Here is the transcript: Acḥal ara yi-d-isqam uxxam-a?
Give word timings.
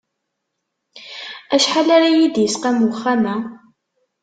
Acḥal 1.55 1.89
ara 1.95 2.09
yi-d-isqam 2.17 2.77
uxxam-a? 2.87 3.35